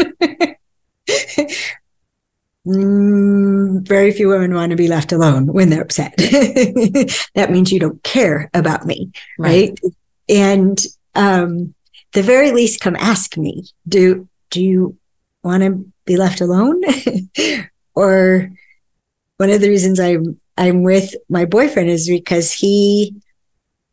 mm, 2.66 3.86
very 3.86 4.10
few 4.10 4.28
women 4.28 4.54
want 4.54 4.70
to 4.70 4.76
be 4.76 4.88
left 4.88 5.12
alone 5.12 5.46
when 5.52 5.68
they're 5.68 5.82
upset. 5.82 6.14
that 6.16 7.50
means 7.50 7.70
you 7.70 7.78
don't 7.78 8.02
care 8.02 8.48
about 8.54 8.86
me, 8.86 9.12
right? 9.38 9.78
right? 9.82 9.94
And 10.30 10.80
um, 11.14 11.74
the 12.14 12.22
very 12.22 12.50
least, 12.52 12.80
come 12.80 12.96
ask 12.96 13.36
me. 13.36 13.66
Do 13.86 14.26
do 14.48 14.64
you 14.64 14.96
want 15.42 15.62
to 15.62 15.86
be 16.06 16.16
left 16.16 16.40
alone? 16.40 16.80
or 17.94 18.50
one 19.36 19.50
of 19.50 19.60
the 19.60 19.68
reasons 19.68 20.00
I'm 20.00 20.40
I'm 20.56 20.82
with 20.82 21.14
my 21.28 21.44
boyfriend 21.44 21.90
is 21.90 22.08
because 22.08 22.52
he, 22.52 23.16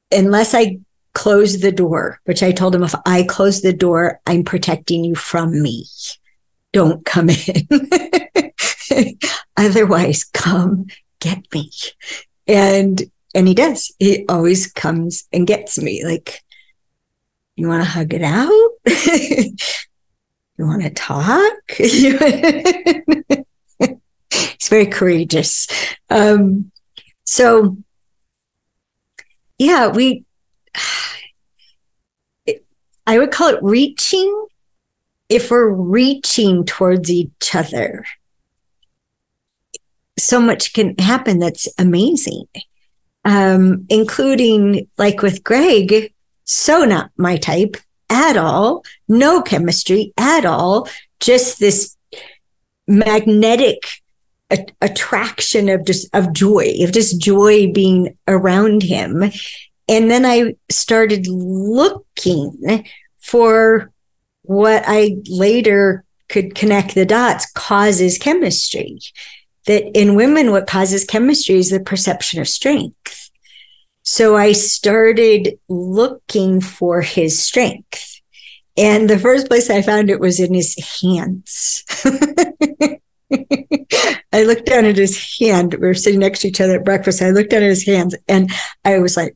unless 0.10 0.54
I 0.54 0.80
close 1.18 1.62
the 1.62 1.72
door, 1.72 2.22
which 2.26 2.44
I 2.44 2.52
told 2.52 2.76
him 2.76 2.84
if 2.84 2.94
I 3.08 3.24
close 3.24 3.62
the 3.62 3.74
door, 3.74 4.22
I'm 4.28 4.44
protecting 4.44 5.04
you 5.04 5.16
from 5.16 5.64
me. 5.64 5.88
Don't 6.74 7.04
come 7.06 7.32
in. 7.32 7.68
Otherwise, 9.58 10.26
come 10.26 10.86
get 11.20 11.44
me. 11.52 11.72
And 12.46 13.02
and 13.34 13.48
he 13.48 13.56
does. 13.56 13.92
He 13.98 14.28
always 14.30 14.72
comes 14.72 15.28
and 15.34 15.48
gets 15.48 15.80
me. 15.80 16.06
Like, 16.06 16.44
you 17.56 17.68
want 17.68 17.84
to 17.84 17.90
hug 17.90 18.14
it 18.14 18.22
out? 18.22 18.70
you 18.86 19.56
want 20.60 20.84
to 20.84 20.92
talk? 20.92 21.52
He's 21.80 22.20
very 24.70 24.86
courageous. 24.86 25.68
Um, 26.12 26.72
so 27.24 27.78
yeah, 29.58 29.88
we 29.88 30.27
I 33.06 33.18
would 33.18 33.32
call 33.32 33.50
it 33.50 33.64
reaching 33.64 34.48
if 35.30 35.50
we're 35.50 35.70
reaching 35.70 36.66
towards 36.66 37.10
each 37.10 37.56
other. 37.56 38.06
So 40.20 40.42
much 40.42 40.74
can 40.74 40.96
happen 40.98 41.40
that's 41.40 41.68
amazing, 41.78 42.46
um, 43.24 43.86
including 43.90 44.90
like 44.98 45.22
with 45.22 45.44
Greg, 45.44 46.14
so 46.44 46.84
not 46.84 47.12
my 47.18 47.38
type 47.38 47.78
at 48.10 48.38
all, 48.38 48.84
no 49.08 49.42
chemistry 49.42 50.14
at 50.18 50.46
all, 50.46 50.90
just 51.20 51.60
this 51.60 51.96
magnetic 52.88 53.80
a- 54.50 54.66
attraction 54.82 55.70
of 55.70 55.86
just 55.86 56.08
of 56.14 56.34
joy, 56.34 56.76
of 56.82 56.92
just 56.92 57.22
joy 57.22 57.72
being 57.72 58.18
around 58.28 58.84
him. 58.84 59.32
And 59.88 60.12
then 60.12 60.25
I 60.25 60.56
started 60.70 61.27
looking 61.27 62.86
for 63.20 63.91
what 64.44 64.84
I 64.86 65.17
later 65.27 66.03
could 66.29 66.56
connect 66.56 66.96
the 66.96 67.06
dots 67.06 67.50
causes 67.51 68.17
chemistry. 68.17 69.00
That 69.65 69.84
in 69.98 70.15
women, 70.15 70.51
what 70.51 70.67
causes 70.67 71.06
chemistry 71.06 71.56
is 71.56 71.70
the 71.70 71.79
perception 71.79 72.39
of 72.39 72.48
strength. 72.48 73.29
So 74.03 74.38
I 74.38 74.53
started 74.53 75.60
looking 75.67 76.62
for 76.62 77.01
his 77.01 77.44
strength. 77.44 78.22
And 78.77 79.10
the 79.10 79.20
first 79.20 79.50
place 79.50 79.70
I 79.70 79.82
found 79.82 80.10
it 80.10 80.20
was 80.20 80.39
in 80.39 80.53
his 80.53 80.77
hands. 81.01 81.84
I 84.32 84.44
looked 84.44 84.67
down 84.67 84.86
at 84.86 84.96
his 84.96 85.38
hand. 85.39 85.74
We 85.74 85.79
were 85.79 85.94
sitting 85.94 86.20
next 86.20 86.39
to 86.41 86.48
each 86.48 86.62
other 86.62 86.77
at 86.77 86.86
breakfast. 86.86 87.22
I 87.22 87.32
looked 87.32 87.50
down 87.50 87.63
at 87.63 87.70
his 87.70 87.86
hands 87.86 88.15
and 88.27 88.50
I 88.86 89.00
was 89.00 89.17
like. 89.17 89.36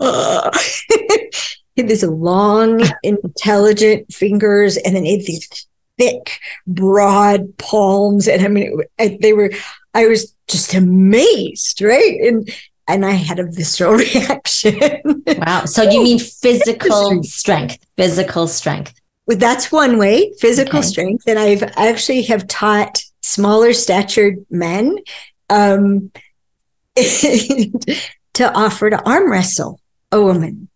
He 0.00 1.82
had 1.82 1.88
these 1.88 2.04
long, 2.04 2.82
intelligent 3.02 4.12
fingers 4.12 4.76
and 4.76 4.94
then 4.94 5.04
he 5.04 5.18
had 5.18 5.26
these 5.26 5.48
thick, 5.98 6.38
broad 6.66 7.56
palms. 7.58 8.28
And 8.28 8.42
I 8.42 8.48
mean, 8.48 8.80
it, 8.98 9.20
they 9.20 9.32
were, 9.32 9.50
I 9.94 10.06
was 10.06 10.34
just 10.48 10.74
amazed, 10.74 11.82
right? 11.82 12.20
And 12.22 12.48
and 12.86 13.06
I 13.06 13.12
had 13.12 13.38
a 13.38 13.44
visceral 13.44 13.94
reaction. 13.94 15.24
wow. 15.26 15.64
So 15.64 15.82
you 15.82 16.02
mean 16.02 16.18
physical 16.18 17.22
strength, 17.22 17.78
physical 17.96 18.46
strength. 18.46 19.00
Well, 19.26 19.38
that's 19.38 19.72
one 19.72 19.98
way, 19.98 20.32
physical 20.38 20.80
okay. 20.80 20.88
strength. 20.88 21.24
And 21.26 21.38
I've 21.38 21.62
I 21.62 21.88
actually 21.88 22.22
have 22.22 22.46
taught 22.46 23.02
smaller 23.22 23.72
statured 23.72 24.44
men 24.50 24.98
um, 25.48 26.10
to 26.96 28.52
offer 28.54 28.90
to 28.90 29.02
arm 29.08 29.30
wrestle 29.30 29.80
a 30.14 30.22
woman. 30.22 30.68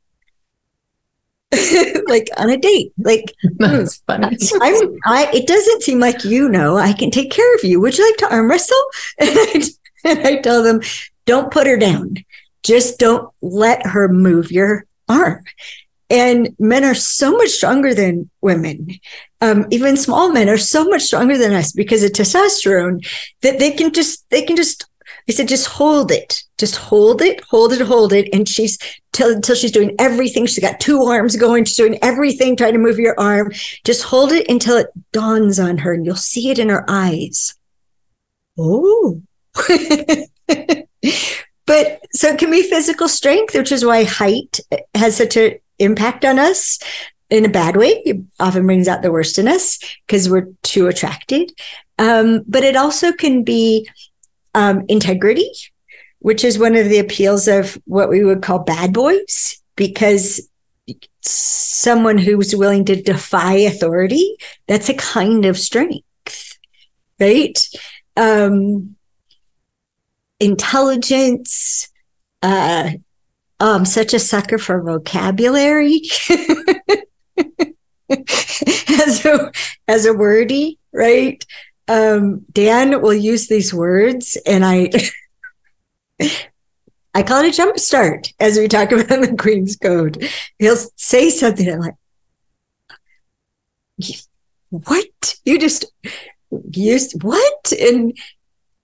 like 2.08 2.28
on 2.36 2.50
a 2.50 2.56
date. 2.56 2.92
Like 2.98 3.34
that's 3.58 3.98
funny. 4.00 4.36
I'm, 4.60 4.98
I, 5.06 5.30
it 5.32 5.46
doesn't 5.46 5.82
seem 5.82 5.98
like 5.98 6.24
you 6.24 6.48
know 6.48 6.76
I 6.76 6.92
can 6.92 7.10
take 7.10 7.30
care 7.30 7.54
of 7.54 7.64
you. 7.64 7.80
Would 7.80 7.96
you 7.96 8.06
like 8.06 8.18
to 8.18 8.34
arm 8.34 8.50
wrestle? 8.50 8.76
And 9.20 9.30
I, 9.34 9.62
and 10.04 10.26
I 10.26 10.36
tell 10.40 10.62
them, 10.62 10.80
don't 11.26 11.50
put 11.50 11.66
her 11.66 11.76
down. 11.76 12.14
Just 12.62 12.98
don't 12.98 13.28
let 13.42 13.84
her 13.84 14.08
move 14.08 14.52
your 14.52 14.86
arm. 15.08 15.42
And 16.10 16.54
men 16.58 16.84
are 16.84 16.94
so 16.94 17.32
much 17.32 17.50
stronger 17.50 17.94
than 17.94 18.30
women. 18.40 18.88
Um, 19.40 19.66
even 19.70 19.96
small 19.96 20.30
men 20.30 20.48
are 20.48 20.56
so 20.56 20.84
much 20.84 21.02
stronger 21.02 21.36
than 21.36 21.52
us 21.52 21.72
because 21.72 22.02
of 22.02 22.12
testosterone 22.12 23.06
that 23.42 23.58
they 23.58 23.72
can 23.72 23.92
just, 23.92 24.28
they 24.30 24.42
can 24.42 24.56
just, 24.56 24.86
I 25.28 25.32
said, 25.32 25.48
just 25.48 25.66
hold 25.66 26.10
it, 26.10 26.44
just 26.56 26.76
hold 26.76 27.20
it, 27.20 27.42
hold 27.50 27.72
it, 27.72 27.82
hold 27.82 28.12
it. 28.12 28.28
And 28.32 28.48
she's 28.48 28.78
till, 29.18 29.34
until 29.34 29.56
she's 29.56 29.72
doing 29.72 29.94
everything. 29.98 30.46
She's 30.46 30.60
got 30.60 30.80
two 30.80 31.02
arms 31.02 31.36
going. 31.36 31.64
She's 31.64 31.76
doing 31.76 31.98
everything, 32.02 32.56
trying 32.56 32.72
to 32.72 32.78
move 32.78 32.98
your 32.98 33.18
arm. 33.18 33.52
Just 33.84 34.04
hold 34.04 34.32
it 34.32 34.48
until 34.48 34.76
it 34.76 34.86
dawns 35.12 35.58
on 35.58 35.78
her 35.78 35.92
and 35.92 36.06
you'll 36.06 36.16
see 36.16 36.50
it 36.50 36.58
in 36.58 36.68
her 36.68 36.84
eyes. 36.88 37.54
Oh. 38.56 39.20
but 41.66 42.00
so 42.12 42.28
it 42.28 42.38
can 42.38 42.50
be 42.50 42.62
physical 42.62 43.08
strength, 43.08 43.54
which 43.54 43.72
is 43.72 43.84
why 43.84 44.04
height 44.04 44.60
has 44.94 45.16
such 45.16 45.36
an 45.36 45.58
impact 45.80 46.24
on 46.24 46.38
us 46.38 46.78
in 47.28 47.44
a 47.44 47.50
bad 47.50 47.76
way. 47.76 48.00
It 48.04 48.18
often 48.38 48.66
brings 48.66 48.86
out 48.86 49.02
the 49.02 49.12
worst 49.12 49.38
in 49.38 49.48
us 49.48 49.78
because 50.06 50.30
we're 50.30 50.48
too 50.62 50.86
attracted. 50.86 51.52
Um, 51.98 52.44
but 52.46 52.62
it 52.62 52.76
also 52.76 53.12
can 53.12 53.42
be 53.42 53.88
um, 54.54 54.84
integrity, 54.88 55.50
which 56.20 56.44
is 56.44 56.58
one 56.58 56.74
of 56.74 56.88
the 56.88 56.98
appeals 56.98 57.48
of 57.48 57.78
what 57.84 58.08
we 58.08 58.24
would 58.24 58.42
call 58.42 58.58
bad 58.58 58.92
boys, 58.92 59.60
because 59.76 60.48
someone 61.22 62.18
who's 62.18 62.56
willing 62.56 62.84
to 62.86 63.00
defy 63.00 63.54
authority, 63.54 64.36
that's 64.66 64.88
a 64.88 64.94
kind 64.94 65.44
of 65.44 65.58
strength, 65.58 66.58
right? 67.20 67.68
Um, 68.16 68.96
intelligence. 70.40 71.88
Uh, 72.42 72.90
oh, 73.60 73.76
I'm 73.76 73.84
such 73.84 74.14
a 74.14 74.18
sucker 74.18 74.58
for 74.58 74.82
vocabulary 74.82 76.02
as 78.10 79.24
a 79.24 79.52
as 79.86 80.06
a 80.06 80.14
wordy, 80.14 80.78
right? 80.92 81.44
Um, 81.88 82.44
Dan 82.52 83.00
will 83.00 83.14
use 83.14 83.48
these 83.48 83.72
words, 83.72 84.36
and 84.46 84.64
I 84.64 84.90
I 87.14 87.22
call 87.22 87.44
it 87.44 87.48
a 87.48 87.56
jump 87.56 87.78
start 87.78 88.32
as 88.38 88.58
we 88.58 88.68
talk 88.68 88.92
about 88.92 89.08
the 89.08 89.36
Queen's 89.36 89.76
Code. 89.76 90.28
He'll 90.58 90.76
say 90.96 91.30
something 91.30 91.68
I'm 91.68 91.80
like, 91.80 91.94
"What? 94.70 95.34
You 95.44 95.58
just 95.58 95.86
used 96.70 97.22
what?" 97.22 97.72
And 97.80 98.16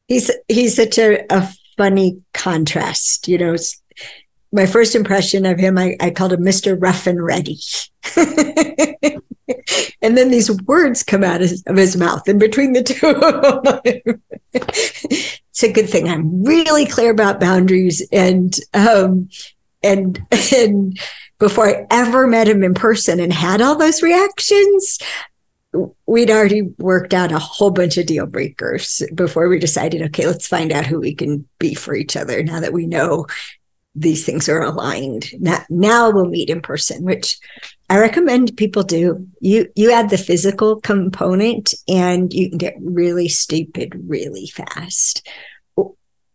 he's 0.08 0.30
he's 0.48 0.76
such 0.76 0.98
a, 0.98 1.24
a 1.30 1.52
funny 1.76 2.22
contrast. 2.32 3.28
You 3.28 3.38
know, 3.38 3.56
my 4.52 4.66
first 4.66 4.94
impression 4.94 5.46
of 5.46 5.58
him, 5.58 5.76
I, 5.78 5.96
I 6.00 6.10
called 6.10 6.32
him 6.32 6.42
Mr. 6.42 6.80
Rough 6.80 7.06
and 7.06 7.22
Ready. 7.22 7.58
and 10.02 10.16
then 10.16 10.30
these 10.30 10.50
words 10.62 11.02
come 11.02 11.24
out 11.24 11.42
of 11.42 11.76
his, 11.76 11.96
mouth 11.96 12.28
in 12.28 12.38
between 12.38 12.72
the 12.72 12.82
two 12.82 14.20
it's 15.54 15.62
a 15.62 15.72
good 15.72 15.88
thing. 15.88 16.08
I'm 16.08 16.42
really 16.42 16.86
clear 16.86 17.10
about 17.10 17.40
boundaries. 17.40 18.06
And 18.12 18.54
um 18.72 19.28
and 19.82 20.20
and 20.52 20.98
before 21.38 21.68
I 21.68 21.86
ever 21.90 22.26
met 22.26 22.48
him 22.48 22.62
in 22.64 22.74
person 22.74 23.20
and 23.20 23.32
had 23.32 23.60
all 23.60 23.76
those 23.76 24.02
reactions, 24.02 24.98
we'd 26.06 26.30
already 26.30 26.62
worked 26.78 27.12
out 27.12 27.32
a 27.32 27.38
whole 27.38 27.70
bunch 27.70 27.98
of 27.98 28.06
deal 28.06 28.26
breakers 28.26 29.02
before 29.14 29.48
we 29.48 29.58
decided, 29.58 30.02
okay, 30.02 30.26
let's 30.26 30.46
find 30.46 30.72
out 30.72 30.86
who 30.86 31.00
we 31.00 31.14
can 31.14 31.46
be 31.58 31.74
for 31.74 31.94
each 31.94 32.16
other 32.16 32.42
now 32.42 32.60
that 32.60 32.72
we 32.72 32.86
know 32.86 33.26
these 33.94 34.24
things 34.24 34.48
are 34.48 34.60
aligned. 34.60 35.26
Now, 35.40 35.64
now 35.70 36.10
we'll 36.10 36.26
meet 36.26 36.50
in 36.50 36.60
person, 36.60 37.04
which 37.04 37.38
I 37.88 37.98
recommend 37.98 38.56
people 38.56 38.82
do. 38.82 39.26
You 39.40 39.68
you 39.76 39.92
add 39.92 40.10
the 40.10 40.18
physical 40.18 40.80
component 40.80 41.74
and 41.88 42.32
you 42.32 42.48
can 42.48 42.58
get 42.58 42.74
really 42.80 43.28
stupid 43.28 44.00
really 44.08 44.46
fast. 44.46 45.26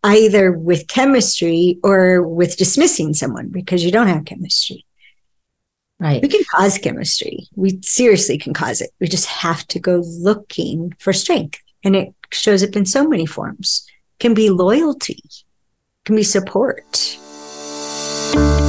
Either 0.02 0.52
with 0.52 0.88
chemistry 0.88 1.78
or 1.82 2.22
with 2.22 2.56
dismissing 2.56 3.12
someone 3.12 3.48
because 3.48 3.84
you 3.84 3.90
don't 3.90 4.08
have 4.08 4.24
chemistry. 4.24 4.86
Right. 5.98 6.22
We 6.22 6.28
can 6.28 6.42
cause 6.50 6.78
chemistry. 6.78 7.46
We 7.54 7.78
seriously 7.82 8.38
can 8.38 8.54
cause 8.54 8.80
it. 8.80 8.90
We 8.98 9.06
just 9.06 9.26
have 9.26 9.66
to 9.66 9.78
go 9.78 10.02
looking 10.06 10.94
for 10.98 11.12
strength. 11.12 11.60
And 11.84 11.94
it 11.94 12.14
shows 12.32 12.62
up 12.62 12.74
in 12.74 12.86
so 12.86 13.06
many 13.06 13.26
forms. 13.26 13.86
Can 14.18 14.32
be 14.32 14.48
loyalty, 14.48 15.22
can 16.06 16.16
be 16.16 16.22
support. 16.22 17.18
you 18.34 18.59